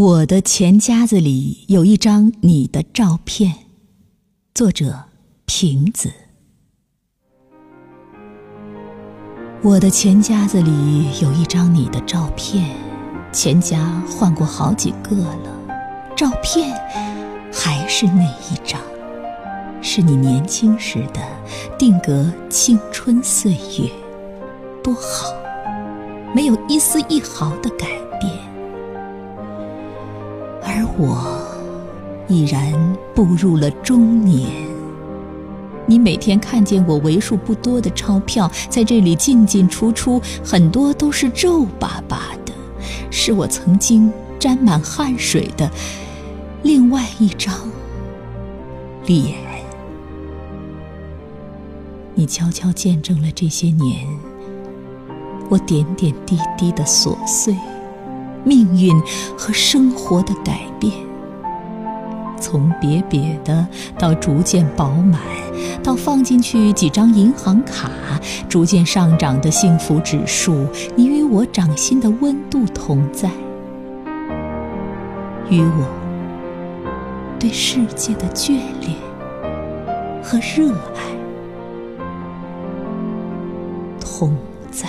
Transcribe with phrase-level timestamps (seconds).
[0.00, 3.54] 我的钱夹子里有一张你的照片，
[4.54, 4.98] 作者
[5.44, 6.10] 瓶子。
[9.60, 12.74] 我的钱夹子里有一张你的照片，
[13.30, 15.68] 钱夹换过好几个了，
[16.16, 16.74] 照片
[17.52, 18.80] 还是那一张，
[19.82, 21.20] 是你年轻时的，
[21.78, 23.90] 定格青春岁月，
[24.82, 25.34] 多好，
[26.34, 27.86] 没有一丝一毫的改。
[30.80, 31.46] 而我
[32.28, 32.72] 已然
[33.14, 34.50] 步入了中年。
[35.86, 42.52] 你每天看见我为数不多的钞票在这里进进出出，很多都是皱巴巴的，
[43.10, 45.70] 是我曾经沾满汗水的
[46.62, 47.54] 另外一张
[49.04, 49.34] 脸。
[52.14, 54.06] 你悄悄见证了这些年
[55.48, 57.54] 我点点滴滴的琐碎。
[58.44, 58.98] 命运
[59.36, 60.92] 和生活的改变，
[62.40, 63.66] 从瘪瘪的
[63.98, 65.20] 到逐渐饱满，
[65.82, 67.90] 到放进去几张银行卡，
[68.48, 73.30] 逐渐上涨的幸福指数，你与我掌心的温度同在，
[75.50, 75.86] 与我
[77.38, 78.96] 对世界的眷恋
[80.22, 81.00] 和热爱
[84.00, 84.34] 同
[84.70, 84.88] 在。